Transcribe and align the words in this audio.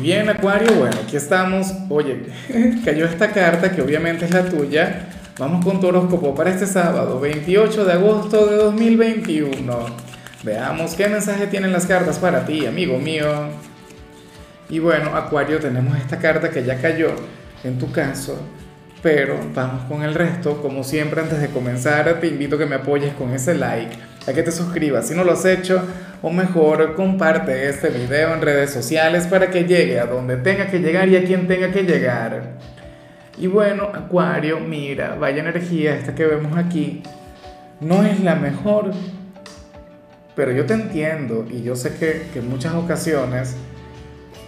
Bien, 0.00 0.28
Acuario, 0.28 0.72
bueno, 0.74 0.96
aquí 1.02 1.16
estamos. 1.16 1.72
Oye, 1.88 2.26
cayó 2.84 3.04
esta 3.04 3.32
carta 3.32 3.72
que 3.72 3.82
obviamente 3.82 4.26
es 4.26 4.30
la 4.32 4.44
tuya. 4.44 5.08
Vamos 5.38 5.64
con 5.64 5.80
tu 5.80 5.88
horóscopo 5.88 6.34
para 6.34 6.50
este 6.50 6.66
sábado, 6.66 7.18
28 7.18 7.84
de 7.84 7.92
agosto 7.92 8.46
de 8.46 8.56
2021. 8.56 9.86
Veamos 10.44 10.94
qué 10.94 11.08
mensaje 11.08 11.48
tienen 11.48 11.72
las 11.72 11.86
cartas 11.86 12.18
para 12.18 12.44
ti, 12.46 12.64
amigo 12.66 12.98
mío. 12.98 13.28
Y 14.68 14.78
bueno, 14.78 15.16
Acuario, 15.16 15.58
tenemos 15.58 15.96
esta 15.98 16.18
carta 16.18 16.50
que 16.50 16.64
ya 16.64 16.80
cayó 16.80 17.10
en 17.64 17.78
tu 17.78 17.90
caso, 17.90 18.40
pero 19.02 19.36
vamos 19.52 19.84
con 19.84 20.02
el 20.02 20.14
resto. 20.14 20.62
Como 20.62 20.84
siempre, 20.84 21.22
antes 21.22 21.40
de 21.40 21.48
comenzar, 21.48 22.20
te 22.20 22.28
invito 22.28 22.54
a 22.54 22.58
que 22.60 22.66
me 22.66 22.76
apoyes 22.76 23.14
con 23.14 23.32
ese 23.32 23.54
like, 23.54 23.96
a 24.28 24.32
que 24.34 24.42
te 24.42 24.52
suscribas 24.52 25.08
si 25.08 25.14
no 25.14 25.24
lo 25.24 25.32
has 25.32 25.44
hecho 25.44 25.82
o 26.20 26.30
mejor 26.30 26.94
comparte 26.94 27.68
este 27.68 27.88
video 27.88 28.34
en 28.34 28.42
redes 28.42 28.70
sociales 28.70 29.26
para 29.26 29.50
que 29.50 29.64
llegue 29.64 29.98
a 29.98 30.06
donde 30.06 30.36
tenga 30.36 30.66
que 30.66 30.80
llegar 30.80 31.08
y 31.08 31.16
a 31.16 31.24
quien 31.24 31.48
tenga 31.48 31.70
que 31.70 31.84
llegar. 31.84 32.58
Y 33.38 33.46
bueno, 33.46 33.84
Acuario, 33.94 34.60
mira, 34.60 35.14
vaya 35.14 35.40
energía 35.40 35.94
esta 35.94 36.14
que 36.14 36.26
vemos 36.26 36.58
aquí, 36.58 37.02
no 37.80 38.02
es 38.02 38.20
la 38.20 38.34
mejor, 38.34 38.90
pero 40.34 40.52
yo 40.52 40.66
te 40.66 40.74
entiendo 40.74 41.46
y 41.48 41.62
yo 41.62 41.76
sé 41.76 41.94
que, 41.94 42.26
que 42.32 42.40
en 42.40 42.50
muchas 42.50 42.74
ocasiones 42.74 43.56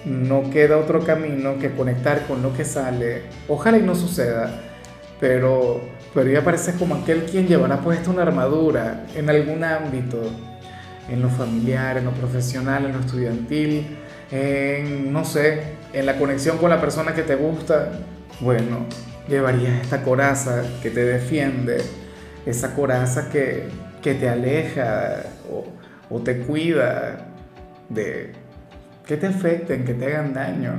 no 0.05 0.51
queda 0.51 0.79
otro 0.79 1.05
camino 1.05 1.59
que 1.59 1.71
conectar 1.71 2.27
con 2.27 2.43
lo 2.43 2.53
que 2.53 2.65
sale. 2.65 3.23
Ojalá 3.49 3.79
y 3.79 3.83
no 3.83 3.95
suceda, 3.95 4.61
pero, 5.21 5.81
pero 6.15 6.31
ya 6.31 6.43
parece 6.43 6.75
como 6.75 6.97
aquel 6.97 7.25
quien 7.25 7.47
llevará 7.47 7.81
puesta 7.81 8.11
una 8.11 8.23
armadura 8.23 9.07
en 9.15 9.31
algún 9.31 9.63
ámbito 9.63 10.21
en 11.09 11.23
lo 11.23 11.29
familiar, 11.29 11.99
en 11.99 12.05
lo 12.05 12.13
profesional, 12.13 12.87
en 12.87 12.93
lo 12.93 13.01
estudiantil, 13.01 13.99
en, 14.31 15.13
no 15.13 15.25
sé, 15.25 15.75
en 15.93 16.07
la 16.07 16.17
conexión 16.17 16.59
con 16.59 16.71
la 16.71 16.81
persona 16.81 17.15
que 17.15 17.23
te 17.23 17.35
gusta, 17.35 17.91
bueno, 18.41 18.87
llevarías 19.29 19.83
esta 19.83 20.03
coraza 20.03 20.63
que 20.83 20.91
te 20.91 21.05
defiende, 21.05 21.83
esa 22.47 22.75
coraza 22.75 23.29
que, 23.29 23.65
que 24.03 24.15
te 24.15 24.29
aleja 24.29 25.25
o, 25.51 25.65
o, 26.15 26.21
te 26.21 26.39
cuida 26.39 27.27
de 27.89 28.33
que 29.05 29.17
te 29.17 29.27
afecten, 29.27 29.85
que 29.85 29.95
te 29.95 30.07
hagan 30.07 30.33
daño, 30.33 30.73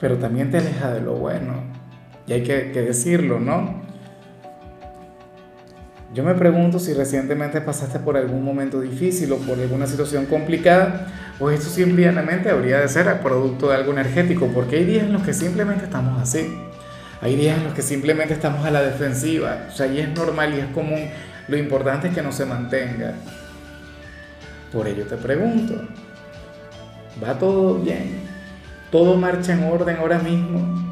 pero 0.00 0.16
también 0.16 0.50
te 0.50 0.58
aleja 0.58 0.92
de 0.92 1.00
lo 1.02 1.14
bueno. 1.14 1.70
Y 2.26 2.32
hay 2.32 2.42
que 2.42 2.70
decirlo, 2.72 3.40
¿no? 3.40 3.81
Yo 6.14 6.22
me 6.22 6.34
pregunto 6.34 6.78
si 6.78 6.92
recientemente 6.92 7.62
pasaste 7.62 7.98
por 7.98 8.18
algún 8.18 8.44
momento 8.44 8.80
difícil 8.82 9.32
o 9.32 9.38
por 9.38 9.58
alguna 9.58 9.86
situación 9.86 10.26
complicada, 10.26 11.06
o 11.40 11.50
esto 11.50 11.70
simplemente 11.70 12.50
habría 12.50 12.80
de 12.80 12.88
ser 12.88 13.20
producto 13.22 13.70
de 13.70 13.76
algo 13.76 13.92
energético, 13.92 14.48
porque 14.48 14.76
hay 14.76 14.84
días 14.84 15.04
en 15.04 15.14
los 15.14 15.22
que 15.22 15.32
simplemente 15.32 15.84
estamos 15.84 16.20
así. 16.20 16.54
Hay 17.22 17.36
días 17.36 17.56
en 17.56 17.64
los 17.64 17.72
que 17.72 17.80
simplemente 17.80 18.34
estamos 18.34 18.66
a 18.66 18.70
la 18.70 18.82
defensiva, 18.82 19.68
o 19.70 19.72
sea, 19.72 19.86
y 19.86 20.00
es 20.00 20.08
normal 20.10 20.52
y 20.54 20.60
es 20.60 20.66
común. 20.66 21.08
Lo 21.48 21.56
importante 21.56 22.08
es 22.08 22.14
que 22.14 22.20
no 22.20 22.30
se 22.30 22.44
mantenga. 22.44 23.14
Por 24.70 24.86
ello 24.86 25.06
te 25.06 25.16
pregunto, 25.16 25.80
¿va 27.22 27.38
todo 27.38 27.78
bien? 27.78 28.20
¿Todo 28.90 29.16
marcha 29.16 29.54
en 29.54 29.64
orden 29.64 29.96
ahora 29.96 30.18
mismo? 30.18 30.91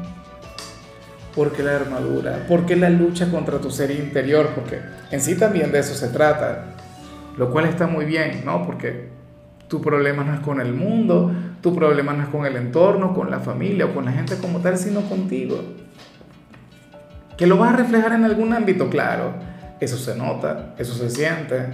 Porque 1.35 1.63
la 1.63 1.75
armadura, 1.75 2.45
porque 2.47 2.75
la 2.75 2.89
lucha 2.89 3.29
contra 3.29 3.59
tu 3.59 3.71
ser 3.71 3.91
interior, 3.91 4.49
porque 4.53 4.79
en 5.11 5.21
sí 5.21 5.35
también 5.35 5.71
de 5.71 5.79
eso 5.79 5.93
se 5.93 6.09
trata, 6.09 6.65
lo 7.37 7.51
cual 7.51 7.65
está 7.65 7.87
muy 7.87 8.05
bien, 8.05 8.43
¿no? 8.45 8.65
Porque 8.65 9.09
tu 9.67 9.81
problema 9.81 10.23
no 10.23 10.33
es 10.33 10.41
con 10.41 10.59
el 10.59 10.73
mundo, 10.73 11.31
tu 11.61 11.73
problema 11.73 12.13
no 12.13 12.23
es 12.23 12.29
con 12.29 12.45
el 12.45 12.57
entorno, 12.57 13.13
con 13.13 13.31
la 13.31 13.39
familia 13.39 13.85
o 13.85 13.93
con 13.93 14.05
la 14.05 14.11
gente 14.11 14.35
como 14.37 14.59
tal, 14.59 14.77
sino 14.77 15.01
contigo. 15.01 15.63
Que 17.37 17.47
lo 17.47 17.57
vas 17.57 17.73
a 17.73 17.77
reflejar 17.77 18.13
en 18.13 18.25
algún 18.25 18.53
ámbito, 18.53 18.89
claro, 18.89 19.33
eso 19.79 19.97
se 19.97 20.15
nota, 20.15 20.75
eso 20.77 20.93
se 20.93 21.09
siente. 21.09 21.65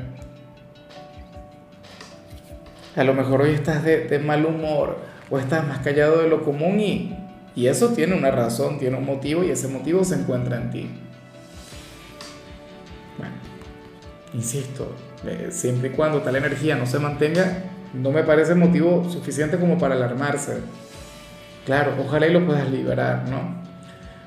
A 2.96 3.04
lo 3.04 3.14
mejor 3.14 3.42
hoy 3.42 3.52
estás 3.52 3.84
de, 3.84 4.08
de 4.08 4.20
mal 4.20 4.46
humor 4.46 5.00
o 5.30 5.40
estás 5.40 5.68
más 5.68 5.80
callado 5.80 6.22
de 6.22 6.30
lo 6.30 6.44
común 6.44 6.80
y 6.80 7.27
y 7.58 7.68
eso 7.68 7.90
tiene 7.90 8.16
una 8.16 8.30
razón, 8.30 8.78
tiene 8.78 8.98
un 8.98 9.06
motivo 9.06 9.44
y 9.44 9.50
ese 9.50 9.68
motivo 9.68 10.04
se 10.04 10.14
encuentra 10.14 10.58
en 10.58 10.70
ti. 10.70 10.90
Bueno, 13.18 13.34
insisto, 14.36 14.96
eh, 15.26 15.48
siempre 15.50 15.90
y 15.90 15.92
cuando 15.92 16.22
tal 16.22 16.36
energía 16.36 16.76
no 16.76 16.86
se 16.86 17.00
mantenga, 17.00 17.64
no 17.96 18.12
me 18.12 18.22
parece 18.22 18.54
motivo 18.54 19.10
suficiente 19.10 19.58
como 19.58 19.80
para 19.80 19.96
alarmarse. 19.96 20.60
Claro, 21.66 21.96
ojalá 22.00 22.28
y 22.28 22.34
lo 22.34 22.46
puedas 22.46 22.70
liberar, 22.70 23.28
¿no? 23.28 23.56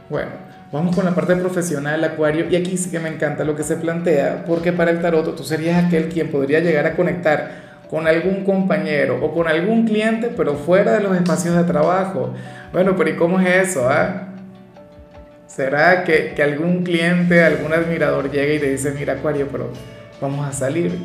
Bueno, 0.09 0.33
vamos 0.73 0.97
con 0.97 1.05
la 1.05 1.15
parte 1.15 1.37
profesional, 1.37 2.03
Acuario, 2.03 2.51
y 2.51 2.57
aquí 2.57 2.77
sí 2.77 2.91
que 2.91 2.99
me 2.99 3.11
encanta 3.11 3.45
lo 3.45 3.55
que 3.55 3.63
se 3.63 3.77
plantea, 3.77 4.45
porque 4.45 4.73
para 4.73 4.91
el 4.91 5.01
tarot 5.01 5.37
tú 5.37 5.45
serías 5.45 5.85
aquel 5.85 6.09
quien 6.09 6.33
podría 6.33 6.59
llegar 6.59 6.85
a 6.85 6.97
conectar 6.97 7.70
con 7.91 8.07
algún 8.07 8.45
compañero 8.45 9.19
o 9.21 9.35
con 9.35 9.49
algún 9.49 9.85
cliente, 9.85 10.29
pero 10.37 10.55
fuera 10.55 10.93
de 10.93 11.01
los 11.01 11.17
espacios 11.17 11.57
de 11.57 11.65
trabajo. 11.65 12.33
Bueno, 12.73 12.95
pero 12.97 13.11
¿y 13.11 13.17
cómo 13.17 13.41
es 13.41 13.71
eso? 13.71 13.89
Ah? 13.91 14.29
¿Será 15.49 16.05
que, 16.05 16.33
que, 16.37 16.43
algún 16.45 16.85
cliente, 16.85 17.43
algún 17.43 17.73
admirador 17.73 18.31
llegue 18.31 18.55
y 18.55 18.59
te 18.61 18.71
dice, 18.71 18.93
mira 18.93 19.15
Acuario, 19.15 19.49
pero 19.51 19.73
vamos 20.21 20.47
a 20.49 20.53
salir, 20.53 20.97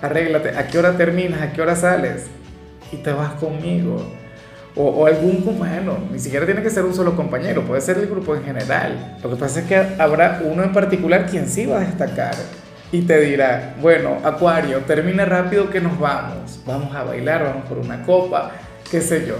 arréglate, 0.00 0.50
¿a 0.50 0.68
qué 0.68 0.78
hora 0.78 0.96
terminas? 0.96 1.42
¿A 1.42 1.52
qué 1.52 1.60
hora 1.60 1.74
sales? 1.74 2.26
Y 2.92 2.98
te 2.98 3.12
vas 3.12 3.32
conmigo. 3.32 4.00
O, 4.76 4.84
o 4.84 5.06
algún, 5.06 5.42
bueno, 5.58 5.98
ni 6.12 6.20
siquiera 6.20 6.46
tiene 6.46 6.62
que 6.62 6.70
ser 6.70 6.84
un 6.84 6.94
solo 6.94 7.16
compañero, 7.16 7.62
puede 7.64 7.80
ser 7.80 7.98
el 7.98 8.06
grupo 8.06 8.36
en 8.36 8.44
general. 8.44 9.16
Lo 9.24 9.30
que 9.30 9.36
pasa 9.36 9.58
es 9.60 9.66
que 9.66 9.76
habrá 9.76 10.40
uno 10.44 10.62
en 10.62 10.72
particular 10.72 11.26
quien 11.26 11.48
sí 11.48 11.66
va 11.66 11.78
a 11.78 11.80
destacar 11.80 12.36
y 12.90 13.02
te 13.02 13.20
dirá, 13.20 13.74
bueno, 13.80 14.18
Acuario, 14.24 14.78
termine 14.80 15.24
rápido 15.24 15.68
que 15.70 15.80
nos 15.80 15.98
vamos, 15.98 16.60
vamos 16.64 16.94
a 16.94 17.04
bailar, 17.04 17.44
vamos 17.44 17.66
por 17.66 17.78
una 17.78 18.02
copa, 18.02 18.52
qué 18.90 19.00
sé 19.00 19.26
yo. 19.26 19.36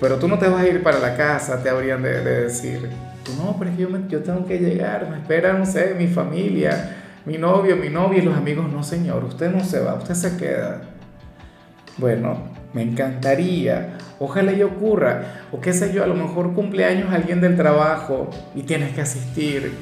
Pero 0.00 0.16
tú 0.16 0.28
no 0.28 0.38
te 0.38 0.48
vas 0.48 0.62
a 0.62 0.68
ir 0.68 0.82
para 0.82 0.98
la 0.98 1.16
casa, 1.16 1.62
te 1.62 1.68
habrían 1.68 2.02
de, 2.02 2.22
decir, 2.22 2.88
no, 3.36 3.56
pero 3.58 3.70
yo, 3.76 3.88
yo 4.08 4.22
tengo 4.22 4.44
que 4.46 4.58
llegar, 4.58 5.08
me 5.08 5.18
espera, 5.18 5.52
no 5.52 5.66
sé, 5.66 5.94
mi 5.96 6.08
familia, 6.08 6.96
mi 7.24 7.38
novio, 7.38 7.76
mi 7.76 7.90
novia 7.90 8.18
y 8.18 8.22
los 8.22 8.36
amigos, 8.36 8.70
no 8.72 8.82
señor, 8.82 9.24
usted 9.24 9.50
no 9.52 9.64
se 9.64 9.80
va, 9.80 9.94
usted 9.94 10.14
se 10.14 10.36
queda. 10.36 10.82
Bueno, 11.96 12.38
me 12.72 12.82
encantaría, 12.82 13.98
ojalá 14.18 14.52
y 14.52 14.62
ocurra, 14.62 15.44
o 15.52 15.60
qué 15.60 15.72
sé 15.72 15.92
yo, 15.92 16.02
a 16.02 16.06
lo 16.06 16.14
mejor 16.14 16.54
cumpleaños 16.54 17.12
alguien 17.12 17.40
del 17.40 17.56
trabajo 17.56 18.30
y 18.54 18.62
tienes 18.62 18.94
que 18.94 19.00
asistir 19.00 19.72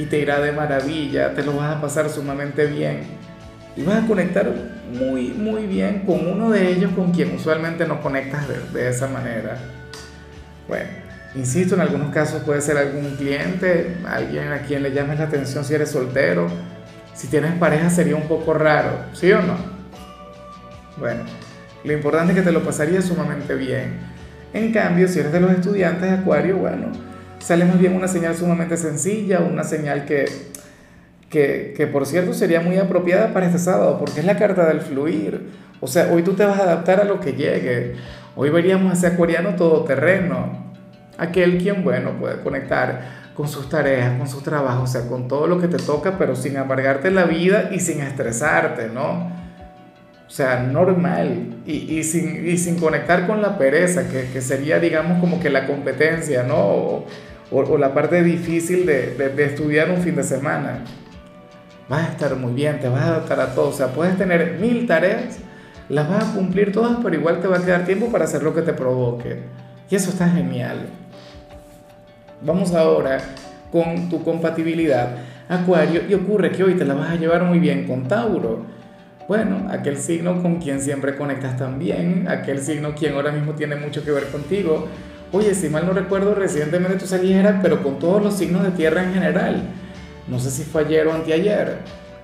y 0.00 0.06
te 0.06 0.18
irá 0.18 0.40
de 0.40 0.50
maravilla, 0.50 1.34
te 1.34 1.42
lo 1.42 1.54
vas 1.56 1.76
a 1.76 1.80
pasar 1.80 2.08
sumamente 2.08 2.64
bien 2.64 3.02
y 3.76 3.82
vas 3.82 4.02
a 4.02 4.06
conectar 4.06 4.50
muy, 4.94 5.28
muy 5.28 5.66
bien 5.66 6.04
con 6.06 6.26
uno 6.26 6.50
de 6.50 6.70
ellos 6.70 6.92
con 6.96 7.12
quien 7.12 7.34
usualmente 7.34 7.86
no 7.86 8.00
conectas 8.00 8.46
de, 8.72 8.88
esa 8.88 9.08
manera. 9.08 9.58
Bueno, 10.66 10.88
insisto, 11.34 11.74
en 11.74 11.82
algunos 11.82 12.14
casos 12.14 12.42
puede 12.44 12.62
ser 12.62 12.78
algún 12.78 13.14
cliente, 13.16 13.98
alguien 14.06 14.50
a 14.52 14.60
quien 14.60 14.82
le 14.82 14.90
llames 14.90 15.18
la 15.18 15.26
atención 15.26 15.66
si 15.66 15.74
eres 15.74 15.90
soltero. 15.90 16.46
Si 17.14 17.28
tienes 17.28 17.52
pareja 17.58 17.90
sería 17.90 18.16
un 18.16 18.26
poco 18.26 18.54
raro, 18.54 19.04
¿sí 19.12 19.30
o 19.32 19.42
no? 19.42 19.56
Bueno, 20.96 21.24
lo 21.84 21.92
importante 21.92 22.32
es 22.32 22.38
que 22.38 22.44
te 22.44 22.52
lo 22.52 22.62
pasarías 22.62 23.04
sumamente 23.04 23.54
bien. 23.54 23.98
En 24.54 24.72
cambio, 24.72 25.06
si 25.08 25.18
eres 25.18 25.32
de 25.32 25.40
los 25.40 25.52
estudiantes 25.52 26.10
de 26.10 26.16
Acuario, 26.16 26.56
bueno, 26.56 27.09
sale 27.40 27.64
más 27.64 27.78
bien 27.78 27.94
una 27.94 28.08
señal 28.08 28.36
sumamente 28.36 28.76
sencilla, 28.76 29.40
una 29.40 29.64
señal 29.64 30.04
que, 30.04 30.26
que, 31.28 31.74
que, 31.76 31.86
por 31.86 32.06
cierto 32.06 32.32
sería 32.32 32.60
muy 32.60 32.76
apropiada 32.78 33.32
para 33.32 33.46
este 33.46 33.58
sábado, 33.58 33.98
porque 33.98 34.20
es 34.20 34.26
la 34.26 34.36
carta 34.36 34.66
del 34.66 34.80
fluir. 34.80 35.48
O 35.80 35.86
sea, 35.86 36.10
hoy 36.12 36.22
tú 36.22 36.34
te 36.34 36.44
vas 36.44 36.60
a 36.60 36.64
adaptar 36.64 37.00
a 37.00 37.04
lo 37.04 37.20
que 37.20 37.32
llegue. 37.32 37.96
Hoy 38.36 38.50
veríamos 38.50 38.92
a 38.92 38.94
ese 38.94 39.06
acuariano 39.08 39.56
todoterreno, 39.56 40.72
aquel 41.18 41.58
quien, 41.58 41.82
bueno, 41.82 42.12
puede 42.18 42.40
conectar 42.42 43.20
con 43.34 43.48
sus 43.48 43.68
tareas, 43.68 44.18
con 44.18 44.28
sus 44.28 44.42
trabajos, 44.42 44.90
o 44.90 44.92
sea, 44.92 45.08
con 45.08 45.26
todo 45.26 45.46
lo 45.46 45.58
que 45.58 45.68
te 45.68 45.78
toca, 45.78 46.18
pero 46.18 46.36
sin 46.36 46.58
amargarte 46.58 47.10
la 47.10 47.24
vida 47.24 47.70
y 47.72 47.80
sin 47.80 48.00
estresarte, 48.00 48.88
¿no? 48.88 49.32
O 50.26 50.32
sea, 50.32 50.60
normal 50.60 51.56
y, 51.66 51.98
y, 51.98 52.04
sin, 52.04 52.46
y 52.46 52.56
sin 52.56 52.78
conectar 52.78 53.26
con 53.26 53.42
la 53.42 53.58
pereza, 53.58 54.08
que, 54.08 54.30
que, 54.30 54.40
sería, 54.40 54.78
digamos, 54.78 55.18
como 55.18 55.40
que 55.40 55.50
la 55.50 55.66
competencia, 55.66 56.42
¿no? 56.44 57.04
O, 57.50 57.78
la 57.78 57.94
parte 57.94 58.22
difícil 58.22 58.86
de, 58.86 59.14
de, 59.14 59.28
de, 59.30 59.44
estudiar 59.44 59.90
un 59.90 59.98
fin 59.98 60.16
de 60.16 60.22
semana. 60.22 60.84
Vas 61.88 62.08
a 62.08 62.12
estar 62.12 62.36
muy 62.36 62.52
bien, 62.52 62.78
te 62.78 62.88
vas 62.88 63.02
a 63.02 63.08
adaptar 63.08 63.40
a 63.40 63.54
todo. 63.54 63.68
O 63.68 63.72
sea, 63.72 63.88
puedes 63.88 64.16
tener 64.16 64.58
mil 64.60 64.86
tareas, 64.86 65.38
las 65.88 66.08
vas 66.08 66.28
a 66.28 66.34
cumplir 66.34 66.72
todas, 66.72 66.98
pero 67.02 67.16
igual 67.16 67.40
te 67.40 67.48
va 67.48 67.58
a 67.58 67.64
quedar 67.64 67.84
tiempo 67.84 68.10
para 68.10 68.24
hacer 68.24 68.42
lo 68.42 68.54
que 68.54 68.62
te 68.62 68.72
provoque. 68.72 69.40
Y 69.90 69.96
eso 69.96 70.10
está 70.10 70.28
genial. 70.28 70.88
Vamos 72.42 72.74
ahora 72.74 73.18
con 73.72 74.08
tu 74.08 74.22
compatibilidad, 74.22 75.16
Acuario, 75.48 76.02
y 76.08 76.14
ocurre 76.14 76.52
que 76.52 76.62
hoy 76.62 76.74
te 76.74 76.84
la 76.84 76.94
vas 76.94 77.10
a 77.10 77.16
llevar 77.16 77.42
muy 77.42 77.58
bien 77.58 77.86
con 77.86 78.06
Tauro 78.06 78.64
bueno, 79.30 79.68
aquel 79.70 79.96
signo 79.96 80.42
con 80.42 80.56
quien 80.56 80.80
siempre 80.80 81.14
conectas 81.14 81.56
también, 81.56 82.26
aquel 82.28 82.58
signo 82.58 82.96
quien 82.96 83.14
ahora 83.14 83.30
mismo 83.30 83.52
tiene 83.52 83.76
mucho 83.76 84.04
que 84.04 84.10
ver 84.10 84.24
contigo. 84.24 84.88
Oye, 85.32 85.54
si 85.54 85.68
mal 85.68 85.86
no 85.86 85.92
recuerdo, 85.92 86.34
recientemente 86.34 86.98
tú 86.98 87.06
salías, 87.06 87.56
pero 87.62 87.82
con 87.82 87.98
todos 87.98 88.22
los 88.22 88.34
signos 88.34 88.64
de 88.64 88.70
tierra 88.72 89.04
en 89.04 89.14
general. 89.14 89.62
No 90.28 90.38
sé 90.38 90.50
si 90.50 90.64
fue 90.64 90.82
ayer 90.82 91.06
o 91.06 91.12
anteayer. 91.12 91.78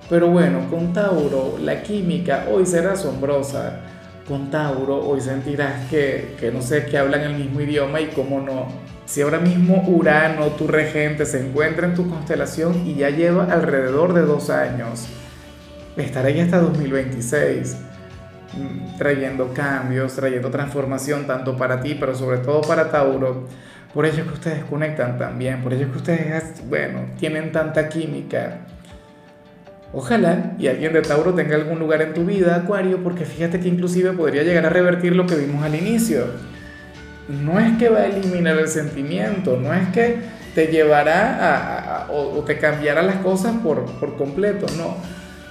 Pero 0.09 0.27
bueno, 0.29 0.69
con 0.69 0.93
Tauro, 0.93 1.57
la 1.61 1.81
química 1.83 2.45
hoy 2.51 2.65
será 2.65 2.93
asombrosa. 2.93 3.79
Con 4.27 4.49
Tauro, 4.49 5.07
hoy 5.07 5.21
sentirás 5.21 5.89
que, 5.89 6.35
que 6.39 6.51
no 6.51 6.61
sé, 6.61 6.85
que 6.85 6.97
hablan 6.97 7.21
el 7.21 7.35
mismo 7.35 7.61
idioma 7.61 8.01
y 8.01 8.07
cómo 8.07 8.41
no. 8.41 8.67
Si 9.05 9.21
ahora 9.21 9.39
mismo 9.39 9.83
Urano, 9.87 10.47
tu 10.57 10.67
regente, 10.67 11.25
se 11.25 11.45
encuentra 11.45 11.87
en 11.87 11.95
tu 11.95 12.09
constelación 12.09 12.85
y 12.85 12.95
ya 12.95 13.09
lleva 13.09 13.45
alrededor 13.45 14.13
de 14.13 14.21
dos 14.21 14.49
años 14.49 15.07
estará 16.03 16.29
ahí 16.29 16.39
hasta 16.39 16.59
2026 16.59 17.75
mm, 17.75 17.96
trayendo 18.97 19.53
cambios, 19.53 20.15
trayendo 20.15 20.49
transformación 20.49 21.27
tanto 21.27 21.55
para 21.55 21.79
ti, 21.81 21.95
pero 21.99 22.15
sobre 22.15 22.39
todo 22.39 22.61
para 22.61 22.89
Tauro. 22.89 23.47
Por 23.93 24.05
ello 24.05 24.25
que 24.25 24.33
ustedes 24.33 24.63
conectan 24.65 25.17
también, 25.17 25.61
por 25.61 25.73
ello 25.73 25.91
que 25.91 25.97
ustedes, 25.97 26.67
bueno, 26.67 27.05
tienen 27.17 27.51
tanta 27.51 27.89
química. 27.89 28.59
Ojalá 29.93 30.53
y 30.59 30.67
alguien 30.67 30.93
de 30.93 31.01
Tauro 31.01 31.33
tenga 31.33 31.55
algún 31.55 31.79
lugar 31.79 32.01
en 32.01 32.13
tu 32.13 32.25
vida, 32.25 32.55
Acuario, 32.55 33.01
porque 33.03 33.25
fíjate 33.25 33.59
que 33.59 33.69
inclusive 33.69 34.11
podría 34.11 34.43
llegar 34.43 34.65
a 34.65 34.69
revertir 34.69 35.15
lo 35.15 35.25
que 35.25 35.35
vimos 35.35 35.63
al 35.63 35.75
inicio. 35.75 36.25
No 37.29 37.59
es 37.59 37.77
que 37.77 37.89
va 37.89 37.99
a 37.99 38.05
eliminar 38.05 38.57
el 38.57 38.67
sentimiento, 38.67 39.57
no 39.57 39.73
es 39.73 39.87
que 39.89 40.17
te 40.53 40.67
llevará 40.67 42.05
a, 42.05 42.11
o, 42.11 42.43
te 42.43 42.57
cambiará 42.57 43.01
las 43.01 43.17
cosas 43.17 43.55
por, 43.63 43.85
por 43.99 44.17
completo, 44.17 44.65
no 44.77 44.97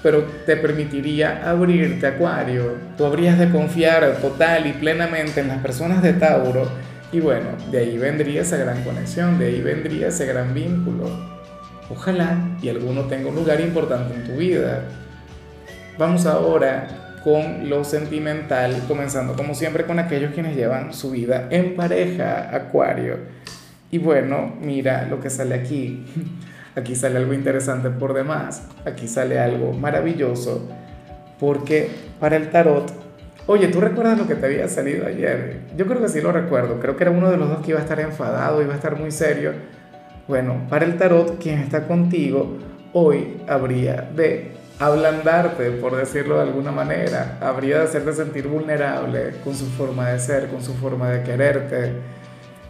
pero 0.03 0.23
te 0.45 0.57
permitiría 0.57 1.49
abrirte, 1.49 2.07
Acuario. 2.07 2.75
Tú 2.97 3.05
habrías 3.05 3.39
de 3.39 3.51
confiar 3.51 4.17
total 4.21 4.67
y 4.67 4.73
plenamente 4.73 5.41
en 5.41 5.49
las 5.49 5.59
personas 5.59 6.03
de 6.03 6.13
Tauro. 6.13 6.69
Y 7.13 7.21
bueno, 7.21 7.49
de 7.71 7.79
ahí 7.79 7.99
vendría 7.99 8.43
esa 8.43 8.57
gran 8.57 8.83
conexión, 8.83 9.39
de 9.39 9.47
ahí 9.47 9.61
vendría 9.61 10.09
ese 10.09 10.27
gran 10.27 10.53
vínculo. 10.55 11.09
Ojalá 11.89 12.37
y 12.61 12.69
alguno 12.69 13.03
tenga 13.03 13.29
un 13.29 13.37
lugar 13.37 13.61
importante 13.61 14.15
en 14.15 14.25
tu 14.25 14.33
vida. 14.33 14.83
Vamos 15.99 16.27
ahora 16.27 16.89
con 17.23 17.69
lo 17.69 17.83
sentimental, 17.83 18.83
comenzando 18.87 19.35
como 19.35 19.55
siempre 19.55 19.85
con 19.85 19.99
aquellos 19.99 20.33
quienes 20.33 20.55
llevan 20.55 20.93
su 20.93 21.11
vida 21.11 21.49
en 21.51 21.75
pareja, 21.75 22.55
Acuario. 22.55 23.19
Y 23.91 23.99
bueno, 23.99 24.55
mira 24.61 25.07
lo 25.09 25.21
que 25.21 25.31
sale 25.31 25.55
aquí. 25.55 26.05
Aquí 26.77 26.95
sale 26.95 27.17
algo 27.17 27.33
interesante 27.33 27.89
por 27.89 28.13
demás, 28.13 28.65
aquí 28.85 29.09
sale 29.09 29.39
algo 29.39 29.73
maravilloso, 29.73 30.69
porque 31.41 31.89
para 32.21 32.37
el 32.37 32.51
tarot, 32.51 32.93
oye, 33.47 33.69
¿tú 33.69 33.81
recuerdas 33.81 34.19
lo 34.19 34.29
que 34.29 34.35
te 34.35 34.45
había 34.45 34.69
salido 34.69 35.07
ayer? 35.07 35.61
Yo 35.75 35.87
creo 35.87 36.03
que 36.03 36.09
sí 36.09 36.21
lo 36.21 36.33
recuerdo, 36.33 36.79
creo 36.79 36.95
que 36.95 37.05
era 37.05 37.11
uno 37.11 37.31
de 37.31 37.39
los 37.39 37.49
dos 37.49 37.65
que 37.65 37.71
iba 37.71 37.81
a 37.81 37.83
estar 37.83 37.99
enfadado, 37.99 38.61
iba 38.61 38.75
a 38.75 38.77
estar 38.77 38.95
muy 38.95 39.11
serio. 39.11 39.53
Bueno, 40.29 40.67
para 40.69 40.85
el 40.85 40.99
tarot, 40.99 41.43
quien 41.43 41.61
está 41.61 41.87
contigo 41.87 42.59
hoy 42.93 43.41
habría 43.49 44.11
de 44.15 44.53
ablandarte, 44.79 45.71
por 45.71 45.97
decirlo 45.97 46.37
de 46.37 46.43
alguna 46.43 46.73
manera, 46.73 47.39
habría 47.41 47.79
de 47.79 47.85
hacerte 47.85 48.13
sentir 48.13 48.49
vulnerable 48.49 49.37
con 49.43 49.55
su 49.55 49.65
forma 49.65 50.11
de 50.11 50.19
ser, 50.19 50.49
con 50.49 50.63
su 50.63 50.75
forma 50.75 51.09
de 51.09 51.23
quererte, 51.23 51.93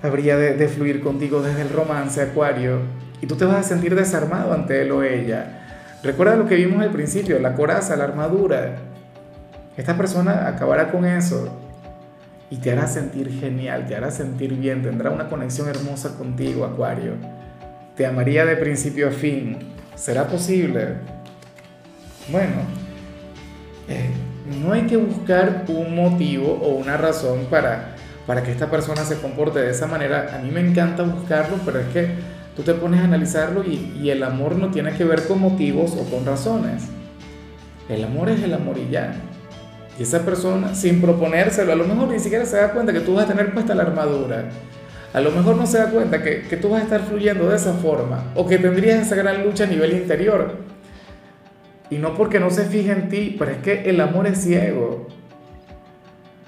habría 0.00 0.36
de, 0.36 0.54
de 0.54 0.68
fluir 0.68 1.00
contigo 1.00 1.42
desde 1.42 1.62
el 1.62 1.70
romance, 1.70 2.22
Acuario, 2.22 2.78
y 3.20 3.26
tú 3.26 3.36
te 3.36 3.44
vas 3.44 3.56
a 3.56 3.68
sentir 3.68 3.94
desarmado 3.94 4.52
ante 4.52 4.82
él 4.82 4.92
o 4.92 5.02
ella. 5.02 5.62
Recuerda 6.02 6.36
lo 6.36 6.46
que 6.46 6.56
vimos 6.56 6.82
al 6.82 6.90
principio, 6.90 7.38
la 7.38 7.54
coraza, 7.54 7.96
la 7.96 8.04
armadura. 8.04 8.76
Esta 9.76 9.96
persona 9.96 10.48
acabará 10.48 10.90
con 10.90 11.04
eso 11.04 11.48
y 12.50 12.56
te 12.58 12.70
hará 12.70 12.86
sentir 12.86 13.30
genial, 13.40 13.86
te 13.86 13.96
hará 13.96 14.10
sentir 14.10 14.54
bien, 14.54 14.82
tendrá 14.82 15.10
una 15.10 15.28
conexión 15.28 15.68
hermosa 15.68 16.16
contigo, 16.16 16.64
Acuario. 16.64 17.14
Te 17.96 18.06
amaría 18.06 18.44
de 18.44 18.56
principio 18.56 19.08
a 19.08 19.10
fin. 19.10 19.58
¿Será 19.94 20.26
posible? 20.26 20.96
Bueno, 22.30 22.56
eh, 23.88 24.10
no 24.60 24.72
hay 24.72 24.82
que 24.82 24.96
buscar 24.96 25.64
un 25.68 25.94
motivo 25.94 26.52
o 26.52 26.76
una 26.76 26.96
razón 26.96 27.46
para, 27.50 27.96
para 28.26 28.42
que 28.42 28.52
esta 28.52 28.70
persona 28.70 29.04
se 29.04 29.16
comporte 29.16 29.60
de 29.60 29.70
esa 29.70 29.86
manera. 29.86 30.36
A 30.36 30.38
mí 30.38 30.50
me 30.50 30.60
encanta 30.60 31.02
buscarlo, 31.02 31.56
pero 31.64 31.80
es 31.80 31.86
que 31.88 32.35
Tú 32.56 32.62
te 32.62 32.72
pones 32.72 33.00
a 33.00 33.04
analizarlo 33.04 33.62
y, 33.64 34.08
el 34.08 34.22
amor 34.22 34.56
no 34.56 34.70
tiene 34.70 34.92
que 34.92 35.04
ver 35.04 35.26
con 35.26 35.40
motivos 35.40 35.92
o 35.92 36.10
con 36.10 36.24
razones. 36.24 36.84
El 37.88 38.02
amor 38.02 38.30
es 38.30 38.42
el 38.42 38.54
amor 38.54 38.78
y 38.78 38.90
ya. 38.90 39.14
Y 39.98 40.02
esa 40.02 40.24
persona, 40.24 40.74
sin 40.74 41.02
proponérselo, 41.02 41.72
a 41.72 41.76
lo 41.76 41.84
mejor 41.84 42.08
ni 42.08 42.18
siquiera 42.18 42.46
se 42.46 42.56
da 42.56 42.72
cuenta 42.72 42.94
que 42.94 43.00
tú 43.00 43.14
vas 43.14 43.26
a 43.26 43.28
tener 43.28 43.52
puesta 43.52 43.74
la 43.74 43.82
armadura. 43.82 44.48
A 45.12 45.20
lo 45.20 45.30
mejor 45.30 45.56
no 45.56 45.66
se 45.66 45.78
da 45.78 45.90
cuenta 45.90 46.22
que, 46.22 46.42
que 46.42 46.56
tú 46.56 46.70
vas 46.70 46.80
a 46.80 46.84
estar 46.84 47.02
fluyendo 47.02 47.48
de 47.48 47.56
esa 47.56 47.74
forma 47.74 48.24
o 48.34 48.46
que 48.46 48.58
tendrías 48.58 49.06
esa 49.06 49.16
gran 49.16 49.44
lucha 49.44 49.64
a 49.64 49.66
nivel 49.66 49.92
interior. 49.92 50.56
Y 51.90 51.98
no 51.98 52.14
porque 52.14 52.40
no 52.40 52.50
se 52.50 52.64
fije 52.64 52.90
en 52.90 53.08
ti, 53.08 53.36
pero 53.38 53.50
es 53.52 53.58
que 53.58 53.88
el 53.88 54.00
amor 54.00 54.26
es 54.26 54.38
ciego. 54.38 55.06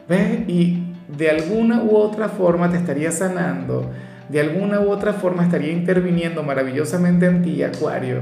¿Ves? 0.09 0.49
Y 0.49 0.85
de 1.17 1.31
alguna 1.31 1.83
u 1.83 1.97
otra 1.97 2.29
forma 2.29 2.71
te 2.71 2.79
estaría 2.79 3.13
sanando 3.13 3.91
de 4.29 4.41
alguna 4.41 4.81
u 4.81 4.91
otra 4.91 5.15
forma 5.15 5.45
estaría 5.45 5.73
interviniendo 5.73 6.43
maravillosamente 6.43 7.27
en 7.27 7.43
ti, 7.43 7.63
Acuario. 7.63 8.21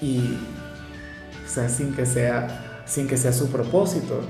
Y, 0.00 0.38
o 1.44 1.48
sea, 1.48 1.68
sin 1.68 1.94
que 1.94 2.06
sea, 2.06 2.82
sin 2.86 3.06
que 3.06 3.16
sea 3.16 3.32
su 3.32 3.50
propósito, 3.50 4.20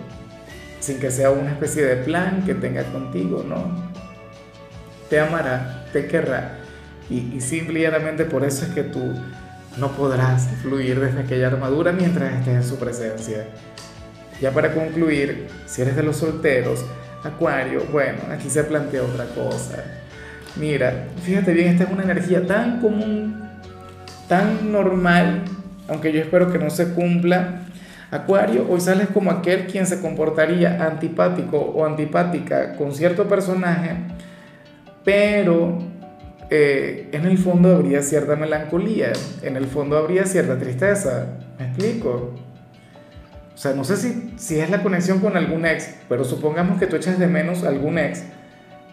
sin 0.81 0.99
que 0.99 1.11
sea 1.11 1.31
una 1.31 1.51
especie 1.51 1.85
de 1.85 1.97
plan 1.97 2.43
que 2.45 2.55
tenga 2.55 2.85
contigo, 2.85 3.45
¿no? 3.47 3.91
Te 5.09 5.21
amará, 5.21 5.87
te 5.93 6.07
querrá. 6.07 6.59
Y, 7.09 7.37
y 7.37 7.41
simplemente 7.41 8.25
por 8.25 8.45
eso 8.45 8.65
es 8.65 8.73
que 8.73 8.83
tú 8.83 9.15
no 9.79 9.93
podrás 9.93 10.49
fluir 10.63 10.99
desde 11.01 11.21
aquella 11.21 11.47
armadura 11.47 11.93
mientras 11.93 12.33
estés 12.35 12.55
en 12.55 12.65
su 12.65 12.77
presencia. 12.79 13.47
Ya 14.41 14.53
para 14.53 14.75
concluir, 14.75 15.49
si 15.67 15.83
eres 15.83 15.97
de 15.97 16.03
los 16.03 16.17
solteros, 16.17 16.85
Acuario, 17.25 17.85
bueno, 17.91 18.19
aquí 18.31 18.49
se 18.49 18.63
plantea 18.63 19.03
otra 19.03 19.25
cosa. 19.35 19.85
Mira, 20.59 21.07
fíjate 21.23 21.53
bien, 21.53 21.69
esta 21.69 21.85
es 21.85 21.91
una 21.91 22.03
energía 22.03 22.45
tan 22.45 22.81
común, 22.81 23.49
tan 24.27 24.73
normal, 24.73 25.43
aunque 25.87 26.13
yo 26.13 26.21
espero 26.21 26.51
que 26.51 26.59
no 26.59 26.69
se 26.69 26.95
cumpla. 26.95 27.61
Acuario, 28.11 28.67
hoy 28.69 28.81
sales 28.81 29.09
como 29.15 29.31
aquel 29.31 29.67
quien 29.67 29.87
se 29.87 30.01
comportaría 30.01 30.85
antipático 30.85 31.59
o 31.59 31.85
antipática 31.85 32.75
con 32.75 32.93
cierto 32.93 33.29
personaje, 33.29 33.99
pero 35.05 35.79
eh, 36.51 37.09
en 37.13 37.27
el 37.27 37.39
fondo 37.39 37.77
habría 37.77 38.03
cierta 38.03 38.35
melancolía, 38.35 39.13
en 39.43 39.57
el 39.57 39.67
fondo 39.67 39.97
habría 39.97 40.27
cierta 40.27 40.59
tristeza. 40.59 41.27
¿Me 41.59 41.67
explico? 41.67 42.35
O 43.55 43.59
sea, 43.59 43.75
no 43.75 43.85
sé 43.85 43.97
si, 43.97 44.35
si 44.37 44.59
es 44.59 44.71
la 44.71 44.83
conexión 44.83 45.21
con 45.21 45.37
algún 45.37 45.67
ex, 45.67 45.95
pero 46.09 46.25
supongamos 46.25 46.81
que 46.81 46.89
tú 46.89 46.97
echas 46.97 47.19
de 47.19 47.29
menos 47.29 47.63
algún 47.63 47.99
ex 47.99 48.25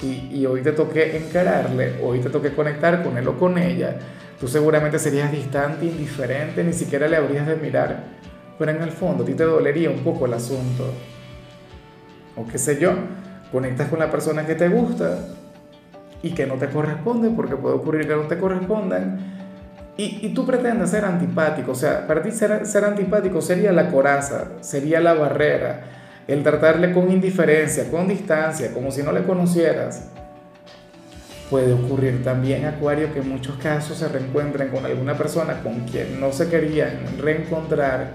y, 0.02 0.46
hoy 0.46 0.62
te 0.62 0.72
toque 0.74 1.18
encararle, 1.18 2.00
hoy 2.04 2.20
te 2.20 2.30
toque 2.30 2.54
conectar 2.54 3.02
con 3.04 3.18
él 3.18 3.28
o 3.28 3.38
con 3.38 3.58
ella, 3.58 3.96
tú 4.40 4.48
seguramente 4.48 5.00
serías 5.00 5.32
distante, 5.32 5.86
indiferente, 5.86 6.64
ni 6.64 6.74
siquiera 6.74 7.08
le 7.08 7.16
habrías 7.16 7.48
de 7.48 7.56
mirar, 7.56 8.04
pero 8.60 8.72
en 8.72 8.82
el 8.82 8.92
fondo 8.92 9.24
a 9.24 9.26
ti 9.26 9.34
te 9.34 9.44
dolería 9.44 9.90
un 9.90 10.00
poco 10.00 10.26
el 10.26 10.34
asunto. 10.34 10.92
O 12.36 12.46
qué 12.46 12.58
sé 12.58 12.78
yo, 12.80 12.94
conectas 13.52 13.88
con 13.88 14.00
la 14.00 14.12
persona 14.12 14.46
que 14.46 14.56
te 14.56 14.68
gusta 14.68 15.20
y 16.22 16.32
que 16.32 16.46
no 16.46 16.56
te 16.56 16.68
corresponde, 16.68 17.30
porque 17.30 17.56
puede 17.56 17.76
ocurrir 17.76 18.08
que 18.08 18.16
no 18.16 18.24
te 18.24 18.38
correspondan, 18.38 19.36
y, 19.98 20.34
tú 20.34 20.46
pretendes 20.46 20.90
ser 20.90 21.06
antipático, 21.06 21.72
o 21.72 21.76
sea, 21.76 22.06
para 22.06 22.22
ti 22.22 22.30
ser, 22.32 22.66
ser 22.66 22.84
antipático 22.84 23.42
sería 23.42 23.72
la 23.72 23.90
coraza, 23.90 24.50
sería 24.60 25.00
la 25.00 25.14
barrera, 25.14 25.95
el 26.28 26.44
tratarle 26.44 26.92
con 26.92 27.12
indiferencia, 27.12 27.90
con 27.90 28.08
distancia, 28.08 28.74
como 28.74 28.92
si 28.92 29.04
no 29.04 29.12
le 29.12 29.24
conocieras. 29.24 30.10
Puede 31.50 31.74
ocurrir 31.74 32.24
también, 32.24 32.66
Acuario, 32.66 33.14
que 33.14 33.20
en 33.20 33.30
muchos 33.30 33.58
casos 33.58 34.00
se 34.00 34.08
reencuentren 34.08 34.70
con 34.70 34.86
alguna 34.86 35.16
persona 35.16 35.62
con 35.62 35.82
quien 35.82 36.20
no 36.20 36.32
se 36.32 36.50
querían 36.50 37.20
reencontrar. 37.20 38.14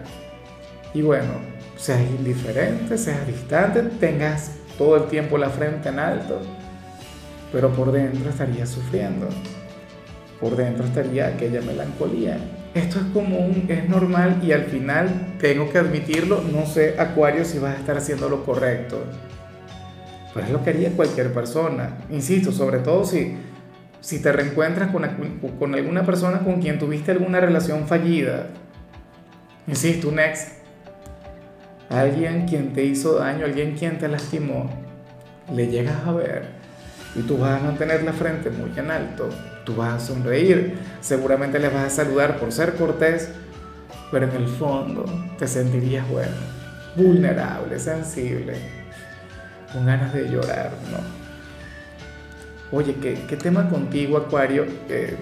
Y 0.93 1.02
bueno, 1.02 1.35
seas 1.76 2.00
indiferente, 2.00 2.99
seas 2.99 3.25
distante, 3.26 3.83
tengas 4.00 4.57
todo 4.76 4.97
el 4.97 5.05
tiempo 5.05 5.38
la 5.38 5.50
frente 5.50 5.88
en 5.90 6.00
alto, 6.00 6.40
pero 7.52 7.71
por 7.71 7.93
dentro 7.93 8.31
estarías 8.31 8.69
sufriendo. 8.69 9.29
Por 10.40 10.57
dentro 10.57 10.85
estaría 10.85 11.29
aquella 11.29 11.61
melancolía 11.61 12.38
esto 12.75 13.00
es 13.00 13.07
común, 13.07 13.67
es 13.69 13.89
normal 13.89 14.41
y 14.43 14.53
al 14.53 14.65
final 14.65 15.35
tengo 15.41 15.71
que 15.71 15.79
admitirlo, 15.79 16.43
no 16.43 16.67
sé 16.67 16.95
Acuario 16.99 17.45
si 17.45 17.59
vas 17.59 17.77
a 17.77 17.81
estar 17.81 17.97
haciendo 17.97 18.29
lo 18.29 18.45
correcto. 18.45 19.03
Pero 20.33 20.47
es 20.47 20.53
lo 20.53 20.62
que 20.62 20.71
haría 20.71 20.93
cualquier 20.93 21.33
persona. 21.33 21.99
Insisto, 22.11 22.53
sobre 22.53 22.79
todo 22.79 23.05
si, 23.05 23.37
si 24.00 24.23
te 24.23 24.31
reencuentras 24.31 24.91
con, 24.93 25.03
con 25.59 25.75
alguna 25.75 26.05
persona 26.05 26.41
con 26.41 26.61
quien 26.61 26.79
tuviste 26.79 27.11
alguna 27.11 27.41
relación 27.41 27.89
fallida. 27.89 28.47
Insisto, 29.67 30.09
un 30.09 30.21
ex. 30.21 30.53
alguien 31.89 32.47
quien 32.47 32.73
te 32.73 32.85
hizo 32.85 33.17
daño, 33.17 33.47
alguien 33.47 33.77
quien 33.77 33.99
te 33.99 34.07
lastimó, 34.07 34.71
le 35.53 35.67
llegas 35.67 36.07
a 36.07 36.12
ver 36.12 36.61
y 37.17 37.23
tú 37.23 37.39
vas 37.39 37.61
a 37.61 37.65
mantener 37.65 38.03
la 38.05 38.12
frente 38.12 38.50
muy 38.50 38.71
en 38.77 38.91
alto, 38.91 39.29
tú 39.64 39.76
vas 39.76 40.02
a 40.02 40.07
sonreír, 40.07 40.79
seguramente 41.00 41.59
le 41.59 41.69
vas 41.69 41.85
a 41.85 41.90
saludar 41.90 42.38
por 42.38 42.52
ser 42.52 42.75
cortés, 42.75 43.31
pero 44.11 44.26
en 44.26 44.37
el 44.37 44.49
fondo 44.49 45.05
te 45.38 45.47
sentirías, 45.47 46.09
bueno, 46.09 46.33
vulnerable, 46.97 47.79
sensible, 47.79 48.55
con 49.73 49.87
ganas 49.87 50.12
de 50.12 50.29
llorar, 50.29 50.73
¿no? 50.90 51.21
Oye, 52.76 52.97
¿qué, 52.97 53.19
qué 53.29 53.37
tema 53.37 53.69
contigo, 53.69 54.17
Acuario? 54.17 54.64
Eh, 54.88 55.17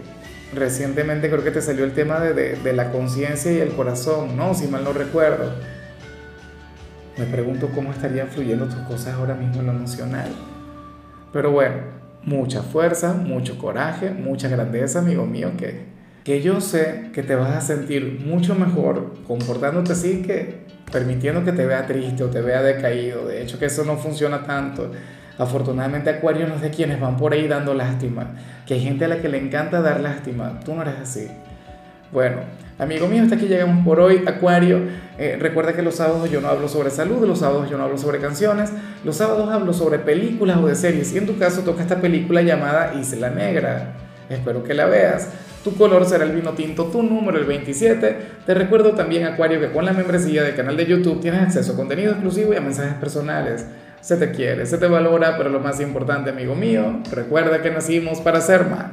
recientemente 0.55 1.31
creo 1.31 1.43
que 1.43 1.51
te 1.51 1.63
salió 1.63 1.85
el 1.85 1.93
tema 1.93 2.21
de, 2.21 2.35
de, 2.35 2.57
de 2.57 2.73
la 2.73 2.91
conciencia 2.91 3.53
y 3.53 3.59
el 3.59 3.71
corazón, 3.71 4.37
¿no? 4.37 4.55
Si 4.55 4.67
mal 4.67 4.85
no 4.85 4.93
recuerdo. 4.93 5.53
Me 7.17 7.25
pregunto 7.27 7.69
cómo 7.75 7.91
estarían 7.91 8.29
fluyendo 8.29 8.67
tus 8.67 8.79
cosas 8.87 9.15
ahora 9.15 9.35
mismo 9.35 9.61
en 9.61 9.67
lo 9.67 9.73
emocional. 9.73 10.31
Pero 11.33 11.51
bueno, 11.51 11.98
mucha 12.29 12.63
fuerza, 12.63 13.15
mucho 13.15 13.59
coraje, 13.59 14.11
mucha 14.11 14.49
grandeza, 14.49 15.01
amigo 15.01 15.27
mío, 15.27 15.53
que, 15.57 15.87
que 16.25 16.43
yo 16.43 16.61
sé 16.61 17.11
que 17.13 17.23
te 17.23 17.35
vas 17.35 17.57
a 17.57 17.61
sentir 17.61 18.21
mucho 18.25 18.55
mejor 18.55 19.15
comportándote 19.27 19.93
así 19.93 20.23
que 20.23 20.67
permitiendo 20.93 21.45
que 21.45 21.53
te 21.53 21.67
vea 21.67 21.87
triste 21.87 22.23
o 22.25 22.29
te 22.29 22.41
vea 22.41 22.63
decaído. 22.63 23.27
De 23.27 23.43
hecho, 23.43 23.59
que 23.59 23.67
eso 23.67 23.85
no 23.85 23.97
funciona 23.97 24.45
tanto. 24.45 24.91
Afortunadamente 25.39 26.11
Acuario 26.11 26.49
no 26.49 26.57
es 26.57 26.63
de 26.63 26.71
quienes 26.71 27.01
van 27.01 27.17
por 27.17 27.33
ahí 27.33 27.47
dando 27.47 27.73
lástima, 27.73 28.35
que 28.67 28.75
hay 28.75 28.81
gente 28.81 29.05
a 29.05 29.09
la 29.09 29.21
que 29.21 29.29
le 29.29 29.39
encanta 29.39 29.81
dar 29.81 30.01
lástima. 30.01 30.61
Tú 30.65 30.75
no 30.75 30.83
eres 30.83 30.97
así. 31.01 31.29
Bueno, 32.13 32.39
amigo 32.79 33.09
mío, 33.09 33.23
hasta 33.23 33.35
aquí 33.35 33.47
llegamos 33.47 33.85
por 33.85 34.01
hoy. 34.01 34.23
Acuario, 34.27 34.81
eh, 35.19 35.37
recuerda 35.41 35.73
que 35.73 35.83
los 35.83 35.97
sábados 35.97 36.31
yo 36.31 36.41
no 36.41 36.49
hablo 36.49 36.69
sobre 36.69 36.91
salud, 36.91 37.27
los 37.27 37.41
sábados 37.41 37.69
yo 37.69 37.77
no 37.77 37.85
hablo 37.85 37.99
sobre 37.99 38.19
canciones, 38.19 38.71
los 39.05 39.17
sábados 39.17 39.51
hablo 39.51 39.73
sobre 39.73 39.99
películas 39.99 40.59
o 40.59 40.67
de 40.67 40.75
series. 40.75 41.13
Y 41.15 41.19
en 41.19 41.27
tu 41.27 41.39
caso 41.39 41.63
toca 41.63 41.83
esta 41.83 42.01
película 42.01 42.43
llamada 42.43 42.95
Isla 42.95 43.31
Negra. 43.31 43.95
Espero 44.31 44.63
que 44.63 44.75
la 44.75 44.87
veas. 44.87 45.29
Tu 45.65 45.75
color 45.75 46.07
será 46.07 46.25
el 46.25 46.33
vino 46.33 46.53
tinto, 46.53 46.85
tu 46.85 47.03
número 47.03 47.39
el 47.39 47.45
27. 47.45 48.17
Te 48.47 48.55
recuerdo 48.55 48.93
también, 48.93 49.25
Acuario, 49.25 49.61
que 49.61 49.71
con 49.71 49.85
la 49.85 49.93
membresía 49.93 50.43
del 50.43 50.55
canal 50.55 50.77
de 50.77 50.87
YouTube 50.87 51.21
tienes 51.21 51.43
acceso 51.43 51.73
a 51.73 51.77
contenido 51.77 52.13
exclusivo 52.13 52.55
y 52.55 52.57
a 52.57 52.61
mensajes 52.61 52.95
personales. 52.95 53.67
Se 54.01 54.17
te 54.17 54.31
quiere, 54.31 54.65
se 54.67 54.79
te 54.79 54.87
valora, 54.87 55.37
pero 55.37 55.51
lo 55.51 55.59
más 55.59 55.81
importante, 55.81 56.31
amigo 56.31 56.55
mío, 56.55 57.03
recuerda 57.11 57.61
que 57.61 57.71
nacimos 57.71 58.21
para 58.21 58.41
ser 58.41 58.67
más. 58.67 58.87